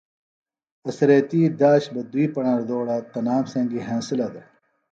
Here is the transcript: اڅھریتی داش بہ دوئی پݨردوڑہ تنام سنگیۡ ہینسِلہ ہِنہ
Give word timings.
اڅھریتی 0.87 1.41
داش 1.59 1.83
بہ 1.93 2.01
دوئی 2.11 2.25
پݨردوڑہ 2.33 2.97
تنام 3.11 3.43
سنگیۡ 3.53 3.85
ہینسِلہ 3.87 4.27
ہِنہ 4.27 4.41